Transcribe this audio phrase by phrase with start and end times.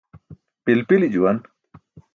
[0.63, 1.37] Pilpili juwan.